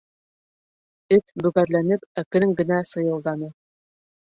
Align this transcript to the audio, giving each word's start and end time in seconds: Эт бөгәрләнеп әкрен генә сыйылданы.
Эт 1.17 1.25
бөгәрләнеп 1.43 2.23
әкрен 2.23 2.57
генә 2.63 2.83
сыйылданы. 2.95 3.53